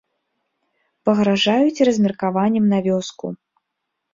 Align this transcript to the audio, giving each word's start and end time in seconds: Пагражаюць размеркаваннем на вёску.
Пагражаюць 1.09 1.83
размеркаваннем 1.91 2.65
на 2.73 2.79
вёску. 2.89 3.25